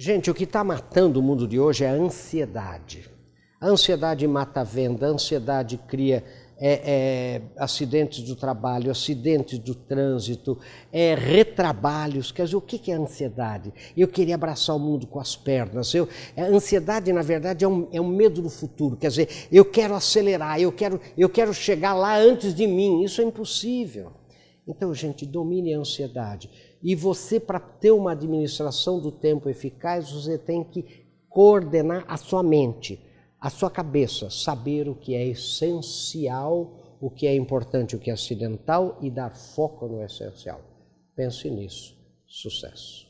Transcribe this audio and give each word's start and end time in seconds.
Gente, 0.00 0.30
o 0.30 0.34
que 0.34 0.44
está 0.44 0.62
matando 0.62 1.18
o 1.18 1.22
mundo 1.24 1.44
de 1.44 1.58
hoje 1.58 1.82
é 1.82 1.88
a 1.88 1.92
ansiedade. 1.92 3.10
A 3.60 3.66
ansiedade 3.66 4.24
mata 4.28 4.60
a 4.60 4.64
venda, 4.64 5.08
a 5.08 5.10
ansiedade 5.10 5.76
cria 5.88 6.24
é, 6.56 6.72
é, 6.84 7.42
acidentes 7.56 8.22
do 8.22 8.36
trabalho, 8.36 8.92
acidentes 8.92 9.58
do 9.58 9.74
trânsito, 9.74 10.56
é, 10.92 11.16
retrabalhos. 11.16 12.30
Quer 12.30 12.44
dizer, 12.44 12.54
o 12.54 12.60
que 12.60 12.92
é 12.92 12.94
ansiedade? 12.94 13.74
Eu 13.96 14.06
queria 14.06 14.36
abraçar 14.36 14.76
o 14.76 14.78
mundo 14.78 15.04
com 15.04 15.18
as 15.18 15.34
pernas. 15.34 15.92
Eu, 15.92 16.08
a 16.36 16.44
ansiedade, 16.44 17.12
na 17.12 17.22
verdade, 17.22 17.64
é 17.64 17.68
um, 17.68 17.88
é 17.90 18.00
um 18.00 18.06
medo 18.06 18.40
do 18.40 18.48
futuro. 18.48 18.96
Quer 18.96 19.08
dizer, 19.08 19.48
eu 19.50 19.64
quero 19.64 19.96
acelerar, 19.96 20.60
eu 20.60 20.70
quero, 20.70 21.00
eu 21.16 21.28
quero 21.28 21.52
chegar 21.52 21.92
lá 21.92 22.16
antes 22.16 22.54
de 22.54 22.68
mim. 22.68 23.02
Isso 23.02 23.20
é 23.20 23.24
impossível. 23.24 24.12
Então, 24.68 24.92
gente, 24.94 25.24
domine 25.24 25.72
a 25.72 25.78
ansiedade. 25.78 26.50
E 26.82 26.94
você, 26.94 27.40
para 27.40 27.58
ter 27.58 27.90
uma 27.90 28.12
administração 28.12 29.00
do 29.00 29.10
tempo 29.10 29.48
eficaz, 29.48 30.12
você 30.12 30.36
tem 30.36 30.62
que 30.62 30.84
coordenar 31.28 32.04
a 32.06 32.18
sua 32.18 32.42
mente, 32.42 33.00
a 33.40 33.48
sua 33.48 33.70
cabeça, 33.70 34.28
saber 34.28 34.88
o 34.88 34.94
que 34.94 35.14
é 35.14 35.26
essencial, 35.26 36.98
o 37.00 37.08
que 37.08 37.26
é 37.26 37.34
importante, 37.34 37.96
o 37.96 37.98
que 37.98 38.10
é 38.10 38.12
acidental 38.12 38.98
e 39.00 39.10
dar 39.10 39.34
foco 39.34 39.86
no 39.88 40.02
essencial. 40.04 40.60
Pense 41.16 41.48
nisso. 41.50 41.96
Sucesso. 42.26 43.07